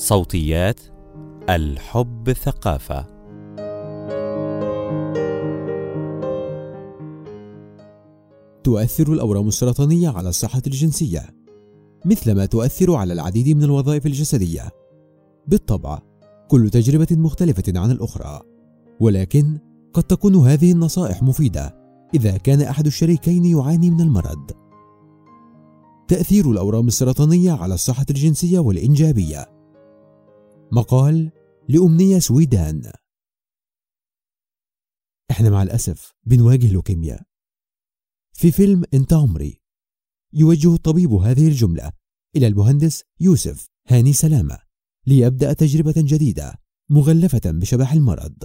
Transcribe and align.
صوتيات 0.00 0.80
الحب 1.48 2.32
ثقافة. 2.32 3.06
تؤثر 8.64 9.12
الأورام 9.12 9.48
السرطانية 9.48 10.08
على 10.08 10.28
الصحة 10.28 10.62
الجنسية 10.66 11.30
مثلما 12.04 12.46
تؤثر 12.46 12.94
على 12.94 13.12
العديد 13.12 13.56
من 13.56 13.64
الوظائف 13.64 14.06
الجسدية. 14.06 14.70
بالطبع 15.46 15.98
كل 16.48 16.70
تجربة 16.70 17.08
مختلفة 17.10 17.72
عن 17.76 17.90
الأخرى 17.90 18.40
ولكن 19.00 19.58
قد 19.94 20.02
تكون 20.02 20.34
هذه 20.36 20.72
النصائح 20.72 21.22
مفيدة 21.22 21.74
إذا 22.14 22.36
كان 22.36 22.62
أحد 22.62 22.86
الشريكين 22.86 23.44
يعاني 23.44 23.90
من 23.90 24.00
المرض. 24.00 24.50
تأثير 26.08 26.50
الأورام 26.50 26.86
السرطانية 26.86 27.52
على 27.52 27.74
الصحة 27.74 28.06
الجنسية 28.10 28.58
والإنجابية 28.58 29.59
مقال 30.72 31.32
لأمنية 31.68 32.18
سويدان. 32.18 32.92
إحنا 35.30 35.50
مع 35.50 35.62
الأسف 35.62 36.14
بنواجه 36.24 36.72
لوكيميا. 36.72 37.20
في 38.32 38.52
فيلم 38.52 38.84
انت 38.94 39.12
عمري 39.12 39.60
يوجه 40.32 40.74
الطبيب 40.74 41.12
هذه 41.12 41.48
الجملة 41.48 41.92
إلى 42.36 42.46
المهندس 42.46 43.04
يوسف 43.20 43.68
هاني 43.88 44.12
سلامة 44.12 44.58
ليبدأ 45.06 45.52
تجربة 45.52 45.94
جديدة 45.96 46.54
مغلفة 46.90 47.40
بشبح 47.44 47.92
المرض. 47.92 48.44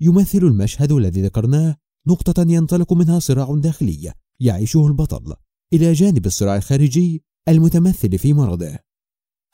يمثل 0.00 0.38
المشهد 0.38 0.92
الذي 0.92 1.22
ذكرناه 1.22 1.76
نقطة 2.06 2.42
ينطلق 2.48 2.92
منها 2.92 3.18
صراع 3.18 3.54
داخلي 3.54 4.12
يعيشه 4.40 4.86
البطل 4.86 5.34
إلى 5.72 5.92
جانب 5.92 6.26
الصراع 6.26 6.56
الخارجي 6.56 7.24
المتمثل 7.48 8.18
في 8.18 8.32
مرضه. 8.32 8.85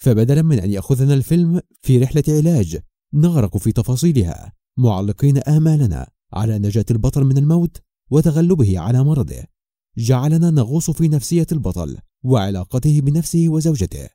فبدلا 0.02 0.42
من 0.42 0.58
أن 0.60 0.70
يأخذنا 0.70 1.14
الفيلم 1.14 1.60
في 1.82 1.98
رحلة 1.98 2.24
علاج 2.28 2.78
نغرق 3.14 3.56
في 3.56 3.72
تفاصيلها 3.72 4.52
معلقين 4.78 5.38
آمالنا 5.38 6.10
على 6.32 6.58
نجاة 6.58 6.84
البطل 6.90 7.24
من 7.24 7.38
الموت 7.38 7.82
وتغلبه 8.10 8.78
على 8.78 9.04
مرضه. 9.04 9.44
جعلنا 9.98 10.50
نغوص 10.50 10.90
في 10.90 11.08
نفسية 11.08 11.46
البطل 11.52 11.98
وعلاقته 12.24 13.00
بنفسه 13.00 13.48
وزوجته. 13.48 14.08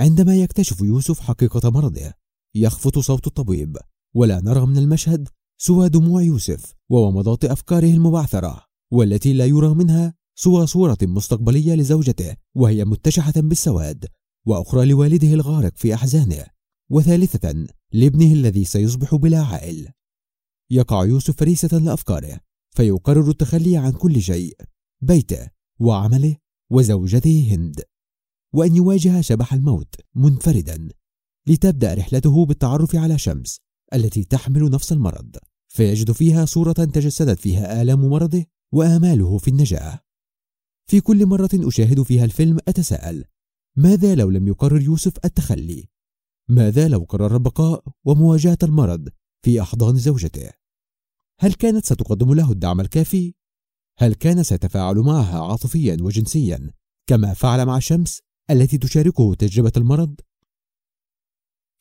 عندما 0.00 0.36
يكتشف 0.36 0.80
يوسف 0.80 1.20
حقيقة 1.20 1.70
مرضه 1.70 2.12
يخفت 2.54 2.98
صوت 2.98 3.26
الطبيب 3.26 3.76
ولا 4.14 4.40
نرى 4.40 4.66
من 4.66 4.78
المشهد 4.78 5.28
سوى 5.58 5.88
دموع 5.88 6.22
يوسف 6.22 6.74
وومضات 6.90 7.44
أفكاره 7.44 7.90
المبعثرة 7.90 8.64
والتي 8.90 9.32
لا 9.32 9.46
يرى 9.46 9.74
منها 9.74 10.14
سوى 10.34 10.66
صورة 10.66 10.98
مستقبلية 11.02 11.74
لزوجته 11.74 12.36
وهي 12.54 12.84
متشحة 12.84 13.32
بالسواد. 13.36 14.06
وأخرى 14.46 14.86
لوالده 14.86 15.28
الغارق 15.34 15.76
في 15.76 15.94
أحزانه 15.94 16.46
وثالثة 16.90 17.66
لابنه 17.92 18.32
الذي 18.32 18.64
سيصبح 18.64 19.14
بلا 19.14 19.42
عائل. 19.42 19.88
يقع 20.70 21.04
يوسف 21.04 21.36
فريسة 21.36 21.78
لأفكاره 21.78 22.40
فيقرر 22.76 23.30
التخلي 23.30 23.76
عن 23.76 23.92
كل 23.92 24.22
شيء 24.22 24.56
بيته 25.00 25.48
وعمله 25.80 26.36
وزوجته 26.70 27.48
هند. 27.50 27.82
وأن 28.54 28.76
يواجه 28.76 29.20
شبح 29.20 29.54
الموت 29.54 29.94
منفردا 30.14 30.88
لتبدأ 31.46 31.94
رحلته 31.94 32.46
بالتعرف 32.46 32.96
على 32.96 33.18
شمس 33.18 33.60
التي 33.94 34.24
تحمل 34.24 34.70
نفس 34.70 34.92
المرض. 34.92 35.36
فيجد 35.68 36.12
فيها 36.12 36.44
صورة 36.44 36.72
تجسدت 36.72 37.40
فيها 37.40 37.82
آلام 37.82 38.00
مرضه 38.10 38.44
وآماله 38.72 39.38
في 39.38 39.48
النجاة. 39.48 40.00
في 40.86 41.00
كل 41.00 41.26
مرة 41.26 41.50
أشاهد 41.54 42.02
فيها 42.02 42.24
الفيلم 42.24 42.58
أتساءل 42.68 43.24
ماذا 43.76 44.14
لو 44.14 44.30
لم 44.30 44.48
يقرر 44.48 44.80
يوسف 44.80 45.12
التخلي؟ 45.24 45.88
ماذا 46.48 46.88
لو 46.88 47.04
قرر 47.08 47.36
البقاء 47.36 47.84
ومواجهة 48.04 48.58
المرض 48.62 49.08
في 49.44 49.62
أحضان 49.62 49.96
زوجته؟ 49.96 50.50
هل 51.40 51.52
كانت 51.54 51.84
ستقدم 51.84 52.34
له 52.34 52.52
الدعم 52.52 52.80
الكافي؟ 52.80 53.34
هل 53.98 54.14
كان 54.14 54.42
سيتفاعل 54.42 54.96
معها 54.96 55.44
عاطفيا 55.44 55.96
وجنسيا 56.00 56.70
كما 57.06 57.34
فعل 57.34 57.66
مع 57.66 57.78
شمس 57.78 58.22
التي 58.50 58.78
تشاركه 58.78 59.34
تجربة 59.34 59.72
المرض؟ 59.76 60.20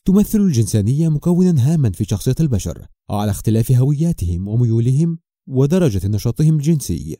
تمثل 0.06 0.40
الجنسانية 0.42 1.10
مكونا 1.10 1.74
هاما 1.74 1.92
في 1.92 2.04
شخصية 2.04 2.36
البشر 2.40 2.88
على 3.10 3.32
اختلاف 3.32 3.72
هوياتهم 3.72 4.48
وميولهم 4.48 5.20
ودرجة 5.48 6.08
نشاطهم 6.08 6.56
الجنسي 6.56 7.18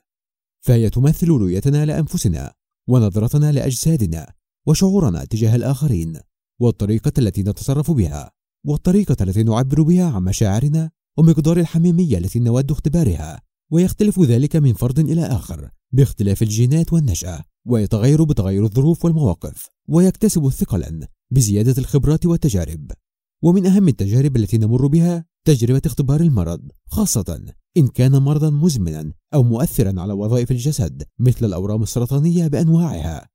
فهي 0.66 0.90
تمثل 0.90 1.28
رؤيتنا 1.28 1.86
لأنفسنا 1.86 2.54
ونظرتنا 2.88 3.52
لأجسادنا 3.52 4.34
وشعورنا 4.68 5.26
تجاه 5.26 5.56
الآخرين 5.56 6.20
والطريقة 6.60 7.12
التي 7.18 7.44
نتصرف 7.44 7.92
بها 7.92 8.32
والطريقة 8.66 9.16
التي 9.22 9.44
نعبر 9.44 9.82
بها 9.82 10.06
عن 10.06 10.24
مشاعرنا 10.24 10.92
ومقدار 11.18 11.58
الحميمية 11.58 12.18
التي 12.18 12.40
نود 12.40 12.72
اختبارها 12.72 13.42
ويختلف 13.72 14.20
ذلك 14.20 14.56
من 14.56 14.74
فرد 14.74 15.00
إلى 15.00 15.26
آخر 15.26 15.70
باختلاف 15.92 16.42
الجينات 16.42 16.94
والنشأة 16.94 17.44
ويتغير 17.68 18.24
بتغير 18.24 18.64
الظروف 18.64 19.06
والمواقف 19.06 19.68
ويكتسب 19.88 20.50
ثقلا 20.50 21.08
بزيادة 21.32 21.76
الخبرات 21.78 22.26
والتجارب. 22.26 22.92
ومن 23.44 23.66
أهم 23.66 23.88
التجارب 23.88 24.36
التي 24.38 24.58
نمر 24.58 24.88
بها 24.88 25.26
تجربة 25.46 25.82
اختبار 25.86 26.22
المرض 26.22 26.72
خاصة 26.88 27.42
إن 27.78 27.88
كان 27.88 28.12
مرضا 28.12 28.50
مزمنا 28.50 29.14
أو 29.34 29.44
مؤثرا 29.44 30.02
على 30.02 30.14
وظائف 30.14 30.52
الجسد 30.52 31.04
مثل 31.20 31.46
الأورام 31.46 31.84
السرطانية 31.84 32.48
بأنواعها. 32.48 33.30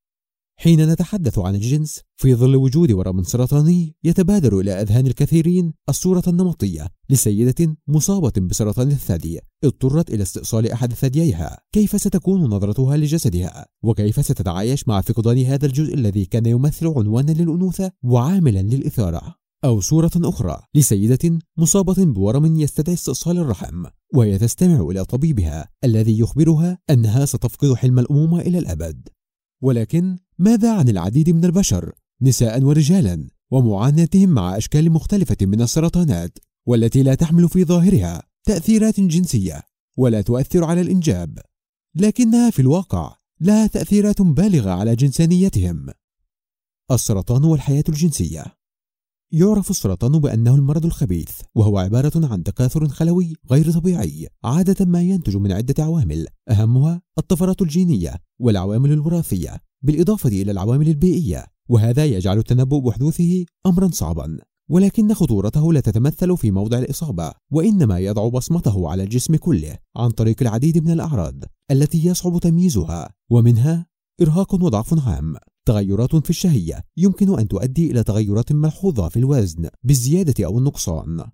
حين 0.58 0.92
نتحدث 0.92 1.38
عن 1.38 1.54
الجنس 1.54 2.00
في 2.16 2.34
ظل 2.34 2.56
وجود 2.56 2.92
ورم 2.92 3.22
سرطاني 3.22 3.94
يتبادر 4.04 4.60
إلى 4.60 4.72
أذهان 4.72 5.06
الكثيرين 5.06 5.72
الصورة 5.88 6.22
النمطية 6.26 6.86
لسيدة 7.10 7.76
مصابة 7.88 8.32
بسرطان 8.40 8.90
الثدي 8.90 9.40
اضطرت 9.64 10.10
إلى 10.10 10.22
استئصال 10.22 10.70
أحد 10.70 10.92
ثدييها. 10.92 11.58
كيف 11.72 12.00
ستكون 12.00 12.40
نظرتها 12.40 12.96
لجسدها؟ 12.96 13.66
وكيف 13.84 14.24
ستتعايش 14.24 14.88
مع 14.88 15.00
فقدان 15.00 15.38
هذا 15.38 15.66
الجزء 15.66 15.94
الذي 15.94 16.24
كان 16.24 16.46
يمثل 16.46 16.86
عنوانا 16.86 17.32
للأنوثة 17.32 17.92
وعاملا 18.04 18.62
للإثارة؟ 18.62 19.34
أو 19.64 19.80
صورة 19.80 20.10
أخرى 20.16 20.58
لسيدة 20.74 21.38
مصابة 21.58 22.04
بورم 22.04 22.56
يستدعي 22.56 22.94
استئصال 22.94 23.38
الرحم 23.38 23.84
وهي 24.14 24.38
تستمع 24.38 24.80
إلى 24.80 25.04
طبيبها 25.04 25.68
الذي 25.84 26.18
يخبرها 26.18 26.78
أنها 26.90 27.24
ستفقد 27.24 27.74
حلم 27.74 27.98
الأمومة 27.98 28.40
إلى 28.40 28.58
الأبد. 28.58 29.08
ولكن 29.62 30.18
ماذا 30.38 30.78
عن 30.78 30.88
العديد 30.88 31.30
من 31.30 31.44
البشر 31.44 31.92
نساء 32.22 32.62
ورجالا 32.62 33.28
ومعاناتهم 33.50 34.28
مع 34.28 34.56
أشكال 34.56 34.90
مختلفة 34.90 35.36
من 35.40 35.62
السرطانات 35.62 36.38
والتي 36.66 37.02
لا 37.02 37.14
تحمل 37.14 37.48
في 37.48 37.64
ظاهرها 37.64 38.22
تأثيرات 38.44 39.00
جنسية 39.00 39.62
ولا 39.96 40.20
تؤثر 40.20 40.64
على 40.64 40.80
الإنجاب 40.80 41.38
لكنها 41.94 42.50
في 42.50 42.62
الواقع 42.62 43.16
لها 43.40 43.66
تأثيرات 43.66 44.22
بالغة 44.22 44.70
على 44.70 44.96
جنسانيتهم. 44.96 45.86
السرطان 46.90 47.44
والحياة 47.44 47.84
الجنسية 47.88 48.55
يعرف 49.32 49.70
السرطان 49.70 50.18
بأنه 50.18 50.54
المرض 50.54 50.84
الخبيث 50.84 51.30
وهو 51.54 51.78
عبارة 51.78 52.26
عن 52.32 52.42
تكاثر 52.42 52.88
خلوي 52.88 53.34
غير 53.50 53.72
طبيعي 53.72 54.28
عادة 54.44 54.84
ما 54.84 55.02
ينتج 55.02 55.36
من 55.36 55.52
عدة 55.52 55.84
عوامل 55.84 56.26
أهمها 56.48 57.02
الطفرات 57.18 57.62
الجينية 57.62 58.14
والعوامل 58.40 58.92
الوراثية 58.92 59.56
بالإضافة 59.82 60.28
إلى 60.28 60.50
العوامل 60.50 60.88
البيئية 60.88 61.46
وهذا 61.68 62.04
يجعل 62.04 62.38
التنبؤ 62.38 62.78
بحدوثه 62.78 63.44
أمرا 63.66 63.88
صعبا. 63.92 64.38
ولكن 64.68 65.14
خطورته 65.14 65.72
لا 65.72 65.80
تتمثل 65.80 66.36
في 66.36 66.50
موضع 66.50 66.78
الإصابة 66.78 67.32
وإنما 67.52 67.98
يضع 67.98 68.28
بصمته 68.28 68.90
على 68.90 69.02
الجسم 69.02 69.36
كله 69.36 69.76
عن 69.96 70.10
طريق 70.10 70.36
العديد 70.40 70.84
من 70.84 70.90
الأعراض 70.90 71.44
التي 71.70 72.06
يصعب 72.06 72.38
تمييزها 72.38 73.14
ومنها 73.30 73.86
إرهاق 74.22 74.54
وضعف 74.54 75.08
عام. 75.08 75.34
تغيرات 75.66 76.16
في 76.16 76.30
الشهية. 76.30 76.84
يمكن 76.96 77.38
أن 77.38 77.48
تؤدي 77.48 77.90
إلى 77.90 78.02
تغيرات 78.02 78.52
ملحوظة 78.52 79.08
في 79.08 79.18
الوزن 79.18 79.68
بالزيادة 79.84 80.46
أو 80.46 80.58
النقصان. 80.58 81.24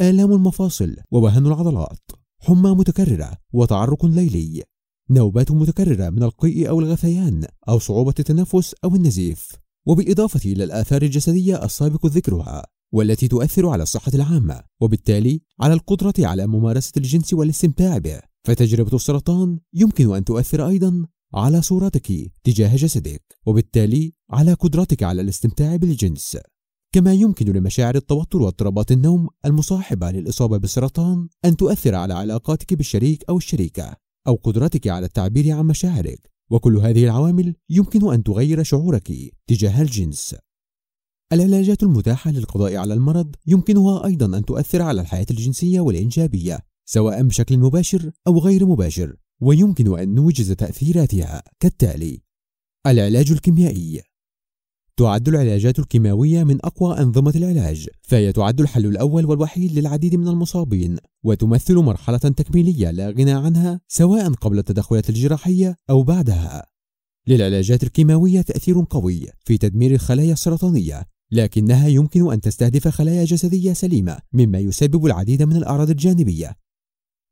آلام 0.00 0.32
المفاصل 0.32 0.96
ووهن 1.10 1.46
العضلات. 1.46 2.10
حمى 2.40 2.70
متكررة 2.70 3.32
وتعرق 3.52 4.06
ليلي. 4.06 4.62
نوبات 5.10 5.52
متكررة 5.52 6.10
من 6.10 6.22
القيء 6.22 6.68
أو 6.68 6.80
الغثيان 6.80 7.46
أو 7.68 7.78
صعوبة 7.78 8.14
التنفس 8.18 8.74
أو 8.84 8.94
النزيف. 8.94 9.48
وبالإضافة 9.86 10.52
إلى 10.52 10.64
الآثار 10.64 11.02
الجسدية 11.02 11.64
السابق 11.64 12.06
ذكرها 12.06 12.66
والتي 12.92 13.28
تؤثر 13.28 13.68
على 13.68 13.82
الصحة 13.82 14.12
العامة 14.14 14.60
وبالتالي 14.80 15.40
على 15.60 15.74
القدرة 15.74 16.14
على 16.18 16.46
ممارسة 16.46 16.92
الجنس 16.96 17.34
والاستمتاع 17.34 17.98
به. 17.98 18.20
فتجربة 18.44 18.96
السرطان 18.96 19.58
يمكن 19.74 20.14
أن 20.14 20.24
تؤثر 20.24 20.68
أيضا 20.68 21.06
على 21.34 21.62
صورتك 21.62 22.32
تجاه 22.44 22.76
جسدك 22.76 23.22
وبالتالي 23.46 24.12
على 24.30 24.52
قدرتك 24.52 25.02
على 25.02 25.22
الاستمتاع 25.22 25.76
بالجنس. 25.76 26.38
كما 26.92 27.14
يمكن 27.14 27.52
لمشاعر 27.52 27.94
التوتر 27.94 28.42
واضطرابات 28.42 28.92
النوم 28.92 29.28
المصاحبة 29.44 30.10
للإصابة 30.10 30.56
بالسرطان 30.56 31.28
أن 31.44 31.56
تؤثر 31.56 31.94
على 31.94 32.14
علاقاتك 32.14 32.74
بالشريك 32.74 33.24
أو 33.28 33.36
الشريكة 33.36 33.96
أو 34.26 34.34
قدرتك 34.34 34.88
على 34.88 35.06
التعبير 35.06 35.50
عن 35.52 35.66
مشاعرك. 35.66 36.30
وكل 36.50 36.76
هذه 36.76 37.04
العوامل 37.04 37.54
يمكن 37.70 38.12
أن 38.12 38.22
تغير 38.22 38.62
شعورك 38.62 39.12
تجاه 39.46 39.82
الجنس. 39.82 40.34
العلاجات 41.32 41.82
المتاحة 41.82 42.30
للقضاء 42.30 42.76
على 42.76 42.94
المرض 42.94 43.34
يمكنها 43.46 44.06
أيضا 44.06 44.38
أن 44.38 44.44
تؤثر 44.44 44.82
على 44.82 45.00
الحياة 45.00 45.26
الجنسية 45.30 45.80
والإنجابية 45.80 46.58
سواء 46.84 47.22
بشكل 47.22 47.58
مباشر 47.58 48.10
أو 48.26 48.38
غير 48.38 48.66
مباشر. 48.66 49.16
ويمكن 49.40 49.98
أن 49.98 50.14
نوجز 50.14 50.52
تأثيراتها. 50.52 51.42
كالتالي 51.60 52.20
العلاج 52.86 53.32
الكيميائي. 53.32 54.02
تعد 54.96 55.28
العلاجات 55.28 55.78
الكيماوية 55.78 56.44
من 56.44 56.58
أقوى 56.64 56.98
أنظمة 56.98 57.32
العلاج 57.36 57.88
فهي 58.02 58.32
تعد 58.32 58.60
الحل 58.60 58.86
الأول 58.86 59.26
والوحيد 59.26 59.78
للعديد 59.78 60.14
من 60.14 60.28
المصابين 60.28 60.96
وتمثل 61.24 61.74
مرحلة 61.74 62.18
تكميلية 62.18 62.90
لا 62.90 63.10
غنى 63.10 63.32
عنها 63.32 63.80
سواء 63.88 64.32
قبل 64.32 64.58
التدخلات 64.58 65.10
الجراحية 65.10 65.76
أو 65.90 66.02
بعدها. 66.02 66.66
للعلاجات 67.26 67.82
الكيماوية 67.82 68.40
تأثير 68.40 68.84
قوي 68.90 69.26
في 69.44 69.58
تدمير 69.58 69.90
الخلايا 69.90 70.32
السرطانية 70.32 71.04
لكنها 71.32 71.88
يمكن 71.88 72.32
أن 72.32 72.40
تستهدف 72.40 72.88
خلايا 72.88 73.24
جسدية 73.24 73.72
سليمة 73.72 74.18
مما 74.32 74.58
يسبب 74.58 75.06
العديد 75.06 75.42
من 75.42 75.56
الأعراض 75.56 75.90
الجانبية. 75.90 76.56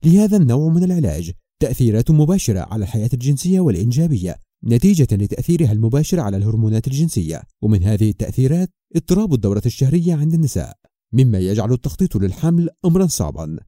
لهذا 0.04 0.36
النوع 0.36 0.72
من 0.72 0.84
العلاج 0.84 1.32
تأثيرات 1.62 2.10
مباشرة 2.10 2.60
على 2.60 2.84
الحياة 2.84 3.10
الجنسية 3.12 3.60
والإنجابية 3.60 4.36
نتيجة 4.64 5.08
لتأثيرها 5.12 5.72
المباشر 5.72 6.20
على 6.20 6.36
الهرمونات 6.36 6.86
الجنسية. 6.86 7.42
ومن 7.62 7.82
هذه 7.82 8.10
التأثيرات 8.10 8.70
اضطراب 8.96 9.34
الدورة 9.34 9.62
الشهرية 9.66 10.14
عند 10.14 10.34
النساء 10.34 10.76
مما 11.12 11.38
يجعل 11.38 11.72
التخطيط 11.72 12.16
للحمل 12.16 12.68
أمرا 12.84 13.06
صعبا. 13.06 13.58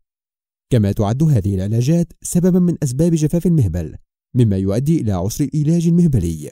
كما 0.70 0.92
تعد 0.92 1.22
هذه 1.22 1.54
العلاجات 1.54 2.12
سببا 2.22 2.58
من 2.58 2.76
أسباب 2.82 3.14
جفاف 3.14 3.46
المهبل 3.46 3.96
مما 4.34 4.56
يؤدي 4.56 5.00
إلى 5.00 5.12
عسر 5.12 5.44
الإيلاج 5.44 5.86
المهبلي. 5.86 6.50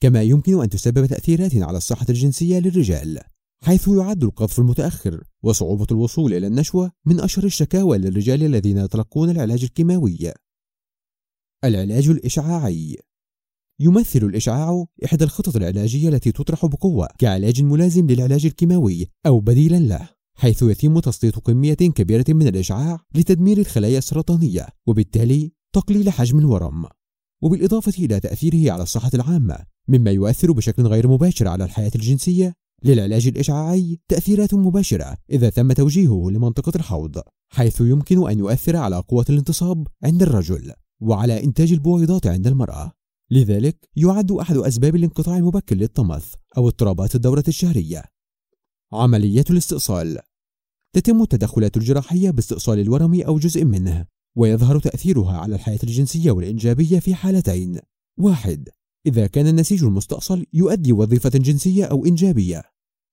كما 0.00 0.22
يمكن 0.22 0.62
أن 0.62 0.68
تسبب 0.68 1.06
تأثيرات 1.06 1.56
على 1.56 1.76
الصحة 1.76 2.06
الجنسية 2.08 2.58
للرجال 2.58 3.20
حيث 3.64 3.88
يعد 3.88 4.24
القذف 4.24 4.58
المتأخر 4.58 5.24
وصعوبة 5.42 5.86
الوصول 5.90 6.34
إلى 6.34 6.46
النشوة 6.46 6.92
من 7.06 7.20
أشهر 7.20 7.44
الشكاوى 7.44 7.98
للرجال 7.98 8.42
الذين 8.42 8.78
يتلقون 8.78 9.30
العلاج 9.30 9.62
الكيماوي. 9.62 10.32
العلاج 11.64 12.08
الإشعاعي. 12.08 12.96
يمثل 13.80 14.18
الإشعاع 14.18 14.84
إحدى 15.04 15.24
الخطط 15.24 15.56
العلاجية 15.56 16.08
التي 16.08 16.32
تطرح 16.32 16.66
بقوة 16.66 17.08
كعلاج 17.18 17.62
ملازم 17.62 18.06
للعلاج 18.06 18.46
الكيماوي 18.46 19.06
أو 19.26 19.40
بديلا 19.40 19.76
له 19.76 20.08
حيث 20.34 20.62
يتم 20.62 20.98
تسليط 21.00 21.38
كمية 21.38 21.74
كبيرة 21.74 22.24
من 22.28 22.46
الإشعاع 22.48 23.00
لتدمير 23.14 23.58
الخلايا 23.58 23.98
السرطانية 23.98 24.66
وبالتالي 24.86 25.52
تقليل 25.72 26.10
حجم 26.10 26.38
الورم. 26.38 26.86
وبالإضافة 27.42 28.04
إلى 28.04 28.20
تأثيره 28.20 28.72
على 28.72 28.82
الصحة 28.82 29.10
العامة 29.14 29.58
مما 29.88 30.10
يؤثر 30.10 30.52
بشكل 30.52 30.86
غير 30.86 31.08
مباشر 31.08 31.48
على 31.48 31.64
الحياة 31.64 31.92
الجنسية 31.94 32.54
للعلاج 32.84 33.26
الإشعاعي 33.26 33.98
تأثيرات 34.08 34.54
مباشرة 34.54 35.16
إذا 35.30 35.50
تم 35.50 35.72
توجيهه 35.72 36.30
لمنطقة 36.30 36.72
الحوض 36.76 37.22
حيث 37.52 37.80
يمكن 37.80 38.30
أن 38.30 38.38
يؤثر 38.38 38.76
على 38.76 38.96
قوة 38.96 39.24
الانتصاب 39.30 39.86
عند 40.04 40.22
الرجل. 40.22 40.72
وعلى 41.00 41.44
إنتاج 41.44 41.72
البويضات 41.72 42.26
عند 42.26 42.46
المرأة. 42.46 42.92
لذلك 43.30 43.88
يعد 43.96 44.32
أحد 44.32 44.56
أسباب 44.56 44.96
الانقطاع 44.96 45.36
المبكر 45.36 45.76
للطمث 45.76 46.34
أو 46.56 46.68
اضطرابات 46.68 47.14
الدورة 47.14 47.44
الشهرية. 47.48 48.04
عملية 48.92 49.44
الاستئصال. 49.50 50.18
تتم 50.92 51.22
التدخلات 51.22 51.76
الجراحية 51.76 52.30
باستئصال 52.30 52.78
الورم 52.78 53.20
أو 53.20 53.38
جزء 53.38 53.64
منه 53.64 54.06
ويظهر 54.36 54.78
تأثيرها 54.78 55.38
على 55.38 55.54
الحياة 55.54 55.78
الجنسية 55.82 56.30
والإنجابية 56.30 56.98
في 56.98 57.14
حالتين. 57.14 57.80
واحد 58.18 58.68
إذا 59.06 59.26
كان 59.26 59.46
النسيج 59.46 59.84
المستأصل 59.84 60.46
يؤدي 60.52 60.92
وظيفة 60.92 61.30
جنسية 61.30 61.84
أو 61.84 62.06
إنجابية. 62.06 62.62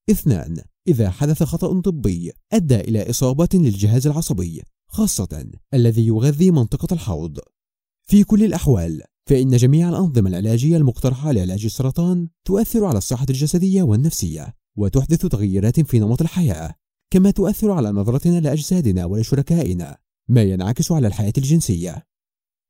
اثنان 0.10 0.62
إذا 0.88 1.10
حدث 1.10 1.44
خطأ 1.44 1.82
طبي 1.82 2.32
أدى 2.54 2.76
إلى 2.76 3.10
إصابة 3.10 3.50
للجهاز 3.54 4.08
العصبي 4.08 4.62
خاصة 4.88 5.46
الذي 5.74 6.08
يغذي 6.08 6.52
منطقة 6.52 6.94
الحوض. 6.94 7.40
في 8.08 8.24
كل 8.24 8.44
الأحوال 8.44 9.02
فإن 9.30 9.58
جميع 9.58 9.90
الأنظمة 9.90 10.30
العلاجية 10.30 10.78
المقترحة 10.78 11.32
لعلاج 11.32 11.66
السرطان 11.66 12.28
تؤثر 12.46 12.86
على 12.86 12.98
الصحة 12.98 13.26
الجسدية 13.30 13.84
والنفسية 13.84 14.54
وتحدث 14.78 15.26
تغيرات 15.26 15.80
في 15.80 16.00
نمط 16.00 16.22
الحياة 16.22 16.76
كما 17.14 17.32
تؤثر 17.32 17.72
على 17.72 17.92
نظرتنا 17.92 18.40
لأجسادنا 18.40 19.06
ولشركائنا 19.06 19.98
ما 20.30 20.42
ينعكس 20.42 20.92
على 20.92 21.08
الحياة 21.08 21.34
الجنسية 21.38 22.04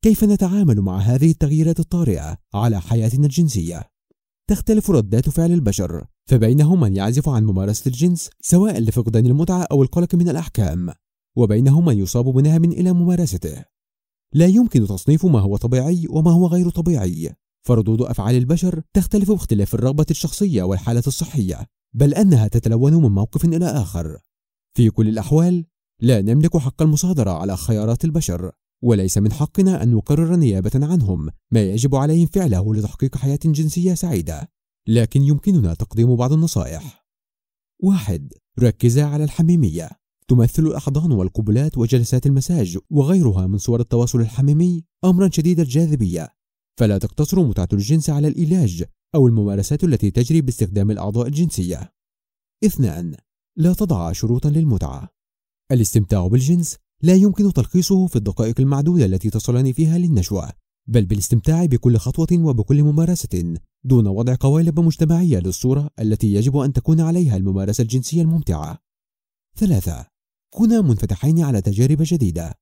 كيف 0.03 0.23
نتعامل 0.23 0.81
مع 0.81 0.97
هذه 0.97 1.31
التغييرات 1.31 1.79
الطارئة 1.79 2.37
على 2.53 2.81
حياتنا 2.81 3.25
الجنسية؟ 3.25 3.83
تختلف 4.49 4.91
ردات 4.91 5.29
فعل 5.29 5.51
البشر 5.51 6.05
فبينهم 6.29 6.79
من 6.79 6.95
يعزف 6.95 7.29
عن 7.29 7.45
ممارسة 7.45 7.87
الجنس 7.87 8.29
سواء 8.41 8.79
لفقدان 8.79 9.25
المتعة 9.25 9.63
أو 9.71 9.83
القلق 9.83 10.15
من 10.15 10.29
الأحكام 10.29 10.93
وبينهم 11.37 11.85
من 11.85 11.97
يصاب 11.97 12.25
بنهم 12.25 12.63
إلى 12.63 12.93
ممارسته 12.93 13.74
لا 14.35 14.45
يمكن 14.45 14.87
تصنيف 14.87 15.25
ما 15.25 15.39
هو 15.39 15.57
طبيعي 15.57 16.07
وما 16.09 16.31
هو 16.31 16.47
غير 16.47 16.69
طبيعي. 16.69 17.35
فردود 17.67 18.01
أفعال 18.01 18.35
البشر 18.35 18.81
تختلف 18.93 19.31
باختلاف 19.31 19.73
الرغبة 19.75 20.05
الشخصية 20.11 20.63
والحالة 20.63 21.03
الصحية 21.07 21.67
بل 21.93 22.13
أنها 22.13 22.47
تتلون 22.47 22.93
من 22.93 23.11
موقف 23.11 23.45
إلى 23.45 23.65
آخر. 23.65 24.17
في 24.77 24.89
كل 24.89 25.07
الأحوال 25.09 25.65
لا 26.01 26.21
نملك 26.21 26.57
حق 26.57 26.81
المصادرة 26.81 27.31
على 27.31 27.57
خيارات 27.57 28.05
البشر 28.05 28.51
وليس 28.83 29.17
من 29.17 29.33
حقنا 29.33 29.83
أن 29.83 29.91
نقرر 29.91 30.35
نيابة 30.35 30.71
عنهم 30.75 31.29
ما 31.51 31.61
يجب 31.61 31.95
عليهم 31.95 32.27
فعله 32.27 32.75
لتحقيق 32.75 33.17
حياة 33.17 33.39
جنسية 33.45 33.93
سعيدة. 33.93 34.51
لكن 34.87 35.21
يمكننا 35.21 35.73
تقديم 35.73 36.15
بعض 36.15 36.33
النصائح. 36.33 37.05
واحد 37.83 38.33
ركز 38.59 38.99
على 38.99 39.23
الحميمية. 39.23 39.89
تمثل 40.27 40.63
الأحضان 40.63 41.11
والقبلات 41.11 41.77
وجلسات 41.77 42.25
المساج 42.25 42.77
وغيرها 42.89 43.47
من 43.47 43.57
صور 43.57 43.79
التواصل 43.79 44.21
الحميمي 44.21 44.83
أمرا 45.05 45.29
شديد 45.33 45.59
الجاذبية. 45.59 46.29
فلا 46.79 46.97
تقتصر 46.97 47.43
متعة 47.43 47.67
الجنس 47.73 48.09
على 48.09 48.27
الإيلاج 48.27 48.83
أو 49.15 49.27
الممارسات 49.27 49.83
التي 49.83 50.11
تجري 50.11 50.41
باستخدام 50.41 50.91
الأعضاء 50.91 51.27
الجنسية. 51.27 51.93
اثنان 52.65 53.15
لا 53.57 53.73
تضع 53.73 54.11
شروطا 54.11 54.49
للمتعة. 54.49 55.09
الاستمتاع 55.71 56.27
بالجنس 56.27 56.77
لا 57.03 57.13
يمكن 57.13 57.53
تلخيصه 57.53 58.07
في 58.07 58.15
الدقائق 58.15 58.59
المعدودة 58.59 59.05
التي 59.05 59.29
تصلان 59.29 59.73
فيها 59.73 59.97
للنشوة 59.97 60.49
بل 60.87 61.05
بالاستمتاع 61.05 61.65
بكل 61.65 61.97
خطوة 61.97 62.27
وبكل 62.31 62.83
ممارسة 62.83 63.55
دون 63.83 64.07
وضع 64.07 64.35
قوالب 64.39 64.79
مجتمعية 64.79 65.39
للصورة 65.39 65.89
التي 65.99 66.33
يجب 66.33 66.57
أن 66.57 66.73
تكون 66.73 67.01
عليها 67.01 67.37
الممارسة 67.37 67.81
الجنسية 67.81 68.21
الممتعة. 68.21 68.77
ثلاثة 69.57 70.14
كونا 70.55 70.81
منفتحين 70.81 71.41
على 71.43 71.61
تجارب 71.61 71.97
جديدة. 72.01 72.53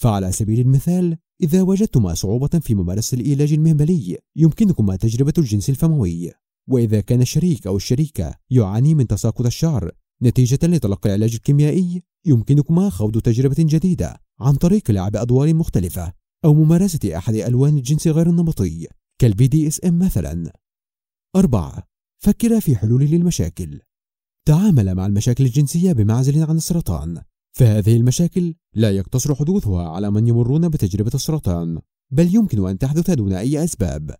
فعلى 0.00 0.32
سبيل 0.32 0.60
المثال 0.60 1.16
إذا 1.42 1.62
وجدتما 1.62 2.14
صعوبة 2.14 2.48
في 2.48 2.74
ممارسة 2.74 3.14
الإيلاج 3.14 3.52
المهبلي 3.52 4.18
يمكنكما 4.36 4.96
تجربة 4.96 5.32
الجنس 5.38 5.70
الفموي. 5.70 6.32
وإذا 6.68 7.00
كان 7.00 7.20
الشريك 7.20 7.66
أو 7.66 7.76
الشريكة 7.76 8.34
يعاني 8.50 8.94
من 8.94 9.06
تساقط 9.06 9.46
الشعر 9.46 9.90
نتيجة 10.22 10.58
لتلقي 10.62 11.08
العلاج 11.08 11.34
الكيميائي 11.34 12.02
يمكنكما 12.26 12.90
خوض 12.90 13.18
تجربة 13.18 13.56
جديدة 13.58 14.20
عن 14.40 14.54
طريق 14.54 14.90
لعب 14.90 15.16
أدوار 15.16 15.54
مختلفة 15.54 16.12
أو 16.44 16.54
ممارسة 16.54 17.16
أحد 17.16 17.34
ألوان 17.34 17.76
الجنس 17.76 18.08
غير 18.08 18.30
النمطي 18.30 18.86
كال 19.18 19.46
BDSM 19.46 19.98
مثلا. 19.98 20.52
أربعة 21.36 21.82
فكر 22.18 22.60
في 22.60 22.76
حلول 22.76 23.04
للمشاكل. 23.04 23.80
تعامل 24.46 24.94
مع 24.94 25.06
المشاكل 25.06 25.44
الجنسية 25.44 25.92
بمعزل 25.92 26.42
عن 26.42 26.56
السرطان. 26.56 27.22
فهذه 27.56 27.96
المشاكل 27.96 28.54
لا 28.74 28.90
يقتصر 28.90 29.34
حدوثها 29.34 29.88
على 29.88 30.10
من 30.10 30.28
يمرون 30.28 30.68
بتجربة 30.68 31.10
السرطان 31.14 31.78
بل 32.10 32.34
يمكن 32.34 32.68
أن 32.68 32.78
تحدث 32.78 33.10
دون 33.10 33.32
أي 33.32 33.64
أسباب. 33.64 34.14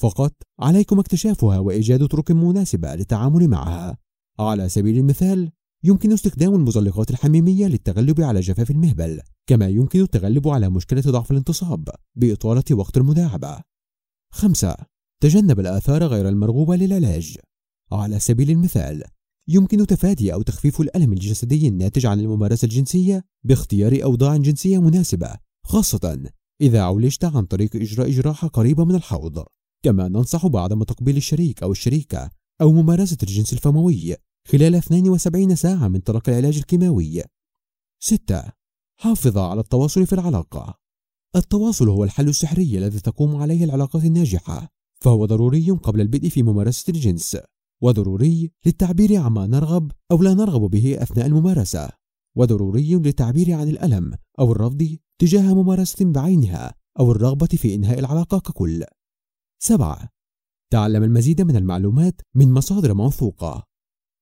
فقط 0.00 0.32
عليكم 0.60 0.98
اكتشافها 0.98 1.58
وإيجاد 1.58 2.06
طرق 2.06 2.30
مناسبة 2.30 2.94
للتعامل 2.94 3.48
معها. 3.48 3.98
على 4.38 4.68
سبيل 4.68 4.98
المثال 4.98 5.50
يمكن 5.84 6.12
استخدام 6.12 6.54
المزلقات 6.54 7.10
الحميمية 7.10 7.66
للتغلب 7.66 8.20
على 8.20 8.40
جفاف 8.40 8.70
المهبل 8.70 9.20
كما 9.46 9.68
يمكن 9.68 10.00
التغلب 10.00 10.48
على 10.48 10.70
مشكلة 10.70 11.00
ضعف 11.00 11.30
الانتصاب 11.30 11.88
بإطالة 12.14 12.64
وقت 12.72 12.96
المداعبة 12.96 13.60
خمسة 14.32 14.76
تجنب 15.22 15.60
الآثار 15.60 16.04
غير 16.04 16.28
المرغوبة 16.28 16.76
للعلاج. 16.76 17.38
على 17.92 18.20
سبيل 18.20 18.50
المثال 18.50 19.04
يمكن 19.48 19.86
تفادي 19.86 20.32
أو 20.32 20.42
تخفيف 20.42 20.80
الألم 20.80 21.12
الجسدي 21.12 21.68
الناتج 21.68 22.06
عن 22.06 22.20
الممارسة 22.20 22.64
الجنسية 22.66 23.24
باختيار 23.44 24.04
أوضاع 24.04 24.36
جنسية 24.36 24.78
مناسبة 24.78 25.34
خاصة 25.64 26.30
إذا 26.60 26.82
عولجت 26.82 27.24
عن 27.24 27.44
طريق 27.44 27.76
إجراء 27.76 28.10
جراحة 28.10 28.48
قريبة 28.48 28.84
من 28.84 28.94
الحوض. 28.94 29.44
كما 29.84 30.08
ننصح 30.08 30.46
بعدم 30.46 30.82
تقبيل 30.82 31.16
الشريك 31.16 31.62
أو 31.62 31.72
الشريكة 31.72 32.30
أو 32.60 32.72
ممارسة 32.72 33.16
الجنس 33.22 33.52
الفموي 33.52 34.16
خلال 34.48 34.74
72 34.74 35.54
ساعة 35.54 35.88
من 35.88 36.02
تلقي 36.02 36.32
العلاج 36.32 36.56
الكيماوي. 36.56 37.22
6. 38.02 38.42
حافظ 39.00 39.38
على 39.38 39.60
التواصل 39.60 40.06
في 40.06 40.12
العلاقة. 40.12 40.78
التواصل 41.36 41.88
هو 41.88 42.04
الحل 42.04 42.28
السحري 42.28 42.78
الذي 42.78 43.00
تقوم 43.00 43.36
عليه 43.36 43.64
العلاقات 43.64 44.04
الناجحة 44.04 44.68
فهو 45.00 45.26
ضروري 45.26 45.70
قبل 45.70 46.00
البدء 46.00 46.28
في 46.28 46.42
ممارسة 46.42 46.84
الجنس. 46.88 47.36
وضروري 47.80 48.52
للتعبير 48.66 49.16
عما 49.16 49.46
نرغب 49.46 49.92
أو 50.10 50.22
لا 50.22 50.34
نرغب 50.34 50.70
به 50.70 51.02
أثناء 51.02 51.26
الممارسة 51.26 51.88
وضروري 52.36 52.94
للتعبير 52.94 53.52
عن 53.52 53.68
الألم 53.68 54.14
أو 54.38 54.52
الرفض 54.52 54.96
تجاه 55.18 55.54
ممارسة 55.54 56.04
بعينها 56.12 56.74
أو 57.00 57.12
الرغبة 57.12 57.46
في 57.46 57.74
إنهاء 57.74 57.98
العلاقة 57.98 58.38
ككل. 58.38 58.84
سبعة 59.62 60.08
تعلم 60.72 61.02
المزيد 61.02 61.42
من 61.42 61.56
المعلومات 61.56 62.20
من 62.34 62.52
مصادر 62.52 62.94
موثوقة. 62.94 63.64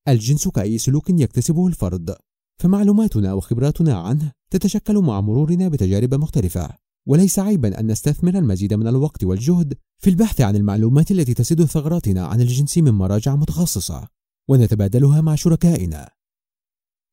الجنس 0.09 0.49
كأي 0.49 0.79
سلوك 0.79 1.11
يكتسبه 1.11 1.67
الفرد 1.67 2.17
فمعلوماتنا 2.63 3.33
وخبراتنا 3.33 3.95
عنه 3.95 4.33
تتشكل 4.51 4.99
مع 4.99 5.21
مرورنا 5.21 5.69
بتجارب 5.69 6.15
مختلفة. 6.15 6.86
وليس 7.07 7.39
عيبا 7.39 7.81
أن 7.81 7.87
نستثمر 7.87 8.39
المزيد 8.39 8.75
من 8.75 8.87
الوقت 8.87 9.25
والجهد 9.25 9.75
في 9.99 10.11
البحث 10.11 10.41
عن 10.41 10.57
المعلومات 10.57 11.11
التي 11.11 11.35
تسد 11.35 11.65
ثغراتنا 11.65 12.27
عن 12.27 12.41
الجنس 12.41 12.79
من 12.79 12.91
مراجع 12.91 13.37
متخصصة 13.37 14.09
ونتبادلها 14.49 15.21
مع 15.21 15.35
شركائنا. 15.35 16.11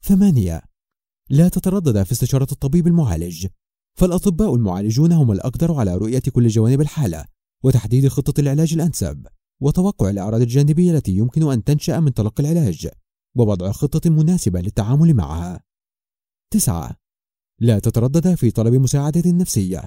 ثمانية 0.04 0.62
لا 1.30 1.50
تتردد 1.50 2.04
في 2.04 2.12
استشارة 2.12 2.48
الطبيب 2.52 2.88
المعالج. 2.88 3.48
فالأطباء 3.96 4.56
المعالجون 4.56 5.12
هم 5.12 5.32
الأقدر 5.32 5.74
على 5.74 5.98
رؤية 5.98 6.20
كل 6.20 6.48
جوانب 6.48 6.82
الحالة 6.82 7.26
وتحديد 7.64 8.08
خطة 8.08 8.42
العلاج 8.42 8.74
الأنسب 8.74 9.28
وتوقع 9.62 10.10
الأعراض 10.10 10.42
الجانبية 10.42 10.92
التي 10.92 11.12
يمكن 11.12 11.52
أن 11.52 11.64
تنشأ 11.64 12.00
من 12.00 12.14
تلقي 12.14 12.44
العلاج 12.44 12.90
ووضع 13.36 13.72
خطة 13.72 14.10
مناسبة 14.10 14.62
للتعامل 14.62 15.14
معها. 15.14 15.64
تسعة 16.52 17.03
لا 17.60 17.80
تتردد 17.80 18.36
في 18.36 18.52
طلب 18.52 18.74
مساعدة 18.74 19.32
نفسية 19.32 19.84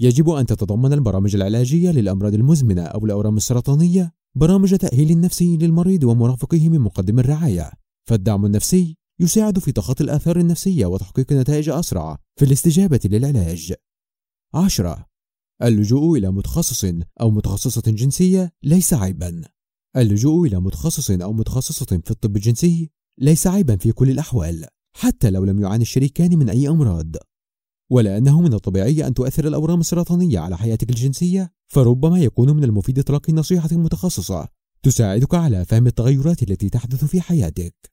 يجب 0.00 0.30
أن 0.30 0.46
تتضمن 0.46 0.92
البرامج 0.92 1.34
العلاجية 1.34 1.90
للأمراض 1.90 2.34
المزمنة 2.34 2.82
أو 2.82 3.04
الأورام 3.04 3.36
السرطانية 3.36 4.14
برامج 4.34 4.76
تأهيل 4.76 5.20
نفسي 5.20 5.56
للمريض 5.56 6.04
ومرافقيه 6.04 6.68
من 6.68 6.80
مقدم 6.80 7.18
الرعاية 7.18 7.70
فالدعم 8.08 8.46
النفسي 8.46 8.96
يساعد 9.20 9.58
في 9.58 9.72
تخطي 9.72 10.04
الآثار 10.04 10.38
النفسية 10.38 10.86
وتحقيق 10.86 11.32
نتائج 11.32 11.68
أسرع 11.68 12.18
في 12.36 12.44
الاستجابة 12.44 13.00
للعلاج. 13.04 13.74
عشرة 14.54 15.06
اللجوء 15.62 16.18
إلى 16.18 16.30
متخصص 16.30 16.84
أو 17.20 17.30
متخصصة 17.30 17.82
جنسية 17.86 18.52
ليس 18.62 18.94
عيبا. 18.94 19.42
اللجوء 19.96 20.48
إلى 20.48 20.60
متخصص 20.60 21.10
أو 21.10 21.32
متخصصة 21.32 21.86
في 21.86 22.10
الطب 22.10 22.36
الجنسي 22.36 22.90
ليس 23.18 23.46
عيبا 23.46 23.76
في 23.76 23.92
كل 23.92 24.10
الأحوال، 24.10 24.66
حتى 24.96 25.30
لو 25.30 25.44
لم 25.44 25.60
يعاني 25.60 25.82
الشريكان 25.82 26.38
من 26.38 26.48
أي 26.48 26.68
أمراض. 26.68 27.16
ولأنه 27.90 28.40
من 28.40 28.54
الطبيعي 28.54 29.06
أن 29.06 29.14
تؤثر 29.14 29.46
الأورام 29.46 29.80
السرطانية 29.80 30.38
على 30.38 30.58
حياتك 30.58 30.90
الجنسية، 30.90 31.52
فربما 31.68 32.18
يكون 32.18 32.56
من 32.56 32.64
المفيد 32.64 33.04
تلقي 33.04 33.32
نصيحة 33.32 33.68
متخصصة 33.72 34.48
تساعدك 34.82 35.34
على 35.34 35.64
فهم 35.64 35.86
التغيرات 35.86 36.42
التي 36.42 36.68
تحدث 36.68 37.04
في 37.04 37.20
حياتك. 37.20 37.91